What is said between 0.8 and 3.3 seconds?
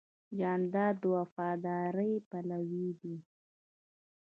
د وفادارۍ پلوی دی.